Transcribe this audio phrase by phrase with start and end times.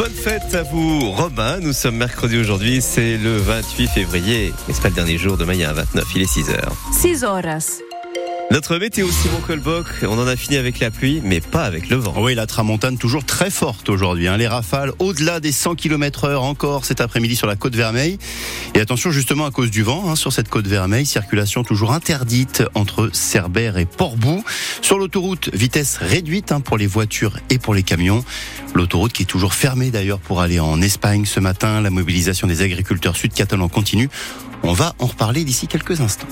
[0.00, 1.58] Bonne fête à vous, Robin.
[1.60, 4.50] Nous sommes mercredi aujourd'hui, c'est le 28 février.
[4.66, 6.48] Mais c'est pas le dernier jour, demain il y a un 29, il est 6
[6.48, 6.72] heures.
[6.90, 7.82] 6 horas.
[8.52, 11.94] Notre météo Simon Colboc, on en a fini avec la pluie, mais pas avec le
[11.94, 12.14] vent.
[12.16, 14.26] Oui, la tramontane toujours très forte aujourd'hui.
[14.26, 14.38] Hein.
[14.38, 18.18] Les rafales au-delà des 100 km heure encore cet après-midi sur la côte Vermeille.
[18.74, 22.64] Et attention justement à cause du vent hein, sur cette côte Vermeille, circulation toujours interdite
[22.74, 24.42] entre Cerbère et Portbou.
[24.82, 28.24] Sur l'autoroute, vitesse réduite hein, pour les voitures et pour les camions.
[28.74, 31.80] L'autoroute qui est toujours fermée d'ailleurs pour aller en Espagne ce matin.
[31.80, 34.10] La mobilisation des agriculteurs sud-catalans continue.
[34.64, 36.26] On va en reparler d'ici quelques instants.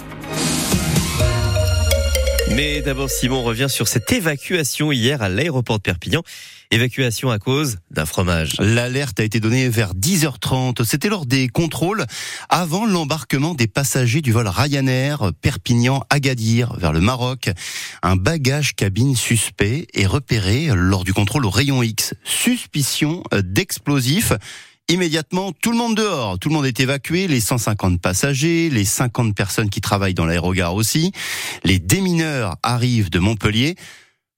[2.58, 6.24] Mais d'abord, Simon revient sur cette évacuation hier à l'aéroport de Perpignan.
[6.72, 8.56] Évacuation à cause d'un fromage.
[8.58, 10.84] L'alerte a été donnée vers 10h30.
[10.84, 12.04] C'était lors des contrôles
[12.48, 17.48] avant l'embarquement des passagers du vol Ryanair Perpignan-Agadir vers le Maroc.
[18.02, 22.14] Un bagage cabine suspect est repéré lors du contrôle au rayon X.
[22.24, 24.32] Suspicion d'explosifs.
[24.90, 29.36] Immédiatement, tout le monde dehors, tout le monde est évacué, les 150 passagers, les 50
[29.36, 31.12] personnes qui travaillent dans l'aérogare aussi.
[31.62, 33.76] Les démineurs arrivent de Montpellier.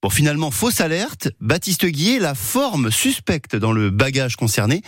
[0.02, 4.82] Bon, finalement, fausse alerte, Baptiste Guillet, la forme suspecte dans le bagage concerné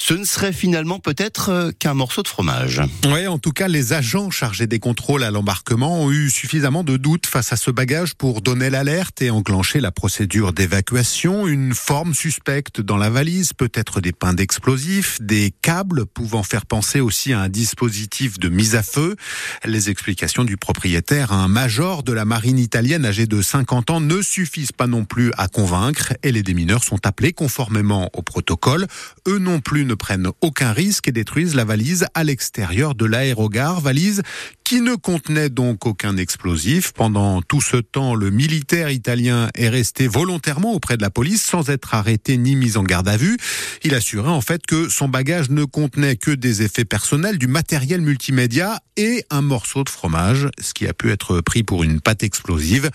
[0.00, 2.80] ce ne serait finalement peut-être euh, qu'un morceau de fromage.
[3.06, 6.96] Oui, en tout cas, les agents chargés des contrôles à l'embarquement ont eu suffisamment de
[6.96, 11.48] doutes face à ce bagage pour donner l'alerte et enclencher la procédure d'évacuation.
[11.48, 17.00] Une forme suspecte dans la valise, peut-être des pains d'explosifs, des câbles pouvant faire penser
[17.00, 19.16] aussi à un dispositif de mise à feu.
[19.64, 24.22] Les explications du propriétaire, un major de la marine italienne âgé de 50 ans, ne
[24.22, 28.86] suffisent pas non plus à convaincre et les démineurs sont appelés conformément au protocole.
[29.26, 33.80] Eux non plus ne prennent aucun risque et détruisent la valise à l'extérieur de l'aérogare.
[33.80, 34.22] Valise
[34.62, 36.92] qui ne contenait donc aucun explosif.
[36.92, 41.70] Pendant tout ce temps, le militaire italien est resté volontairement auprès de la police sans
[41.70, 43.38] être arrêté ni mis en garde à vue.
[43.82, 48.02] Il assurait en fait que son bagage ne contenait que des effets personnels, du matériel
[48.02, 52.22] multimédia et un morceau de fromage, ce qui a pu être pris pour une pâte
[52.22, 52.90] explosive.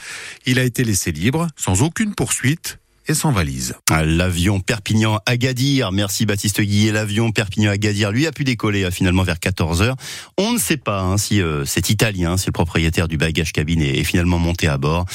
[0.46, 2.78] Il a été laissé libre, sans aucune poursuite
[3.08, 3.76] et sans valise.
[3.90, 9.94] L'avion Perpignan-Agadir, merci Baptiste Guillet, l'avion Perpignan-Agadir, lui a pu décoller euh, finalement vers 14h.
[10.38, 13.82] On ne sait pas hein, si euh, c'est italien, si le propriétaire du bagage cabine
[13.82, 15.06] est, finalement monté à bord.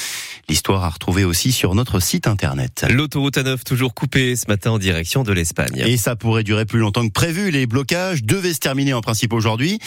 [0.47, 2.85] L'histoire à retrouver aussi sur notre site internet.
[2.89, 5.83] L'autoroute A9 toujours coupée ce matin en direction de l'Espagne.
[5.85, 7.51] Et ça pourrait durer plus longtemps que prévu.
[7.51, 9.79] Les blocages devaient se terminer en principe aujourd'hui.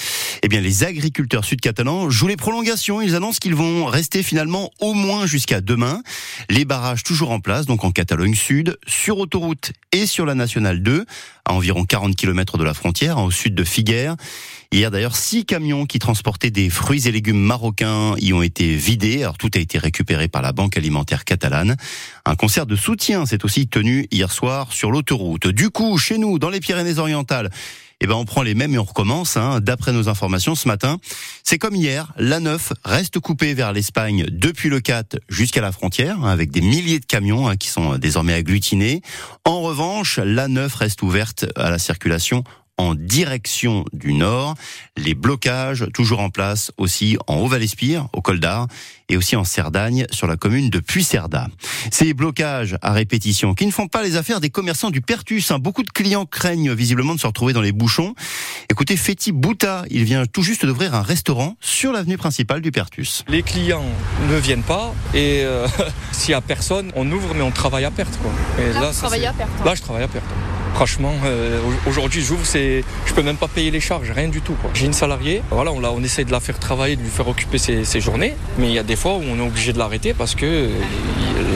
[0.43, 3.01] Eh bien, les agriculteurs sud-catalans jouent les prolongations.
[3.01, 6.03] Ils annoncent qu'ils vont rester finalement au moins jusqu'à demain.
[6.49, 10.82] Les barrages toujours en place, donc en Catalogne Sud, sur autoroute et sur la nationale
[10.82, 11.04] 2,
[11.44, 14.16] à environ 40 km de la frontière, au sud de Figueres.
[14.72, 19.22] Hier d'ailleurs, six camions qui transportaient des fruits et légumes marocains y ont été vidés.
[19.22, 21.76] Alors tout a été récupéré par la Banque alimentaire catalane.
[22.25, 25.47] Un concert de soutien s'est aussi tenu hier soir sur l'autoroute.
[25.47, 27.50] Du coup, chez nous, dans les Pyrénées-Orientales,
[28.05, 29.37] eh ben on prend les mêmes et on recommence.
[29.37, 29.61] Hein.
[29.61, 30.99] D'après nos informations ce matin,
[31.45, 36.19] c'est comme hier, la 9 reste coupée vers l'Espagne depuis le 4 jusqu'à la frontière,
[36.23, 39.03] hein, avec des milliers de camions hein, qui sont désormais agglutinés.
[39.45, 42.43] En revanche, la 9 reste ouverte à la circulation
[42.82, 44.54] en direction du nord.
[44.97, 48.66] Les blocages toujours en place aussi en Haut-Val-Espire, au Col d'Ar,
[49.09, 51.48] et aussi en Cerdagne, sur la commune de Puy-Cerda.
[51.91, 55.50] Ces blocages à répétition qui ne font pas les affaires des commerçants du Pertus.
[55.50, 55.59] Hein.
[55.59, 58.15] Beaucoup de clients craignent visiblement de se retrouver dans les bouchons.
[58.71, 63.25] Écoutez, Feti Bouta, il vient tout juste d'ouvrir un restaurant sur l'avenue principale du Pertus.
[63.28, 63.84] Les clients
[64.28, 65.66] ne viennent pas et euh,
[66.12, 68.19] s'il y a personne, on ouvre mais on travaille à perte.
[68.19, 68.32] Quoi.
[68.59, 70.26] Et là, là, à perte, là je travaille à perte.
[70.75, 74.56] Franchement, euh, aujourd'hui, j'ouvre, c'est, je peux même pas payer les charges, rien du tout.
[74.75, 78.00] J'ai une salariée, on, on essaie de la faire travailler, de lui faire occuper ses,
[78.00, 80.71] journées, mais il y a des fois où on est obligé de l'arrêter parce que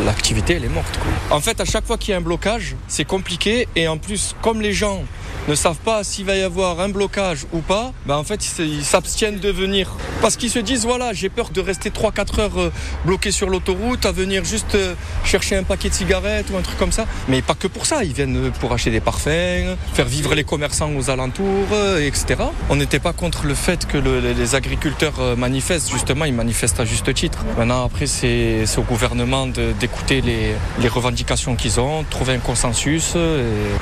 [0.04, 0.98] l'activité, elle est morte.
[1.30, 4.34] En fait, à chaque fois qu'il y a un blocage, c'est compliqué et en plus,
[4.42, 5.02] comme les gens
[5.48, 8.84] ne savent pas s'il va y avoir un blocage ou pas, ben en fait ils
[8.84, 9.96] s'abstiennent de venir.
[10.20, 12.72] Parce qu'ils se disent voilà j'ai peur de rester 3-4 heures euh,
[13.04, 16.78] bloqué sur l'autoroute, à venir juste euh, chercher un paquet de cigarettes ou un truc
[16.78, 17.06] comme ça.
[17.28, 20.90] Mais pas que pour ça, ils viennent pour acheter des parfums, faire vivre les commerçants
[20.96, 22.42] aux alentours, euh, etc.
[22.68, 27.12] On n'était pas contre le fait que les agriculteurs manifestent, justement ils manifestent à juste
[27.14, 27.38] titre.
[27.56, 29.46] Maintenant après c'est au gouvernement
[29.78, 30.54] d'écouter les,
[30.88, 33.16] revendications qu'ils ont, trouver un consensus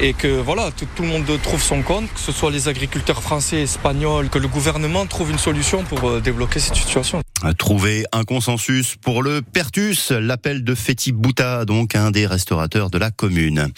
[0.00, 3.22] et, que voilà tout, tout le monde trouve son compte, que ce soit les agriculteurs
[3.22, 7.23] français, espagnols, que le gouvernement trouve une solution pour euh, débloquer cette situation.
[7.52, 12.96] Trouver un consensus pour le Pertus, l'appel de Feti Bouta, donc un des restaurateurs de
[12.96, 13.68] la commune.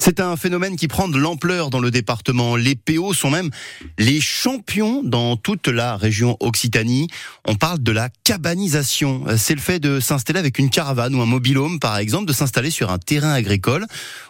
[0.00, 2.56] C'est un phénomène qui prend de l'ampleur dans le département.
[2.56, 3.50] Les PO sont même
[3.98, 7.08] les champions dans toute la région Occitanie.
[7.46, 9.24] On parle de la cabanisation.
[9.36, 12.70] C'est le fait de s'installer avec une caravane ou un mobilhome, par exemple, de s'installer
[12.70, 13.86] sur un terrain agricole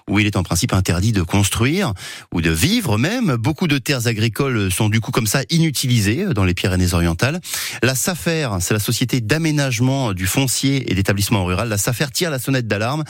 [0.08, 1.92] où il est en principe interdit de construire
[2.32, 3.36] ou de vivre même.
[3.36, 7.40] Beaucoup de terres agricoles sont du coup comme ça inutilisées dans les Pyrénées-Orientales.
[7.82, 11.68] La SAFER, c'est la société d'aménagement du foncier et d'établissement rural.
[11.68, 13.04] La SAFER tire la sonnette d'alarme.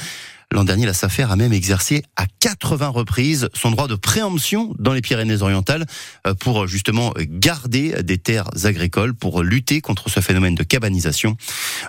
[0.52, 4.92] L'an dernier, la SAFER a même exercé à 80 reprises son droit de préemption dans
[4.92, 5.86] les Pyrénées-Orientales
[6.26, 11.38] euh, pour justement garder des terres agricoles, pour lutter contre ce phénomène de cabanisation.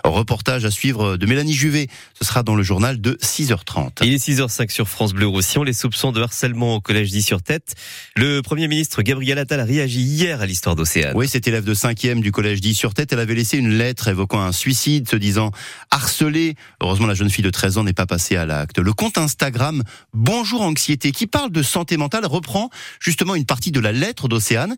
[0.02, 1.88] Reportage à suivre de Mélanie Juvet.
[2.18, 4.02] Ce sera dans le journal de 6h30.
[4.02, 5.62] Il est 6h05 sur France Bleu Roussillon.
[5.62, 7.74] Les soupçons de harcèlement au collège dit sur tête.
[8.16, 11.12] Le Premier ministre Gabriel Attal a réagi hier à l'histoire d'Océane.
[11.14, 14.08] Oui, cette élève de 5e du collège dit sur tête, elle avait laissé une lettre
[14.08, 15.50] évoquant un suicide, se disant
[15.90, 16.54] harcelée.
[16.80, 19.82] Heureusement, la jeune fille de 13 ans n'est pas passée à la le compte Instagram
[20.12, 22.70] Bonjour Anxiété, qui parle de santé mentale, reprend
[23.00, 24.76] justement une partie de la lettre d'Océane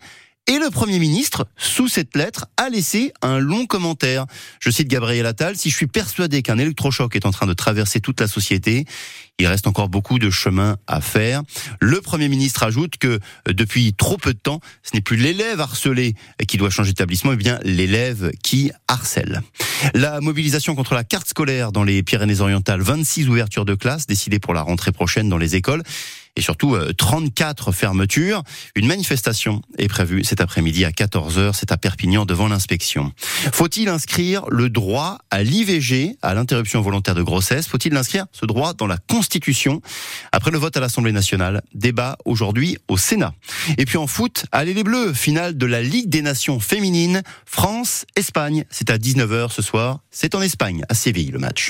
[0.48, 4.26] et le Premier ministre, sous cette lettre, a laissé un long commentaire.
[4.60, 8.00] Je cite Gabriel Attal, si je suis persuadé qu'un électrochoc est en train de traverser
[8.00, 8.84] toute la société,
[9.38, 11.42] il reste encore beaucoup de chemin à faire.
[11.80, 15.60] Le Premier ministre ajoute que euh, depuis trop peu de temps, ce n'est plus l'élève
[15.60, 16.14] harcelé
[16.48, 19.42] qui doit changer d'établissement, mais bien l'élève qui harcèle.
[19.94, 24.54] La mobilisation contre la carte scolaire dans les Pyrénées-Orientales, 26 ouvertures de classe décidées pour
[24.54, 25.82] la rentrée prochaine dans les écoles
[26.36, 28.42] et surtout 34 euh, fermetures.
[28.74, 33.12] Une manifestation est prévue cet après-midi à 14h, c'est à Perpignan devant l'inspection.
[33.52, 37.66] Faut-il inscrire le droit à l'IVG, à l'interruption volontaire de grossesse?
[37.66, 39.82] Faut-il inscrire ce droit dans la Constitution
[40.30, 43.34] Après le vote à l'Assemblée nationale, débat aujourd'hui au Sénat.
[43.76, 48.64] Et puis en foot, allez les Bleus, finale de la Ligue des Nations féminines, France-Espagne.
[48.70, 51.64] C'est à 19h ce soir, c'est en Espagne, à Séville le match.